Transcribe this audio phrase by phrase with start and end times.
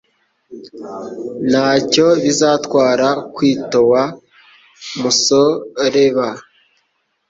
[1.49, 4.01] Ntacyo bizatwara kwitowa
[5.01, 6.27] musoreba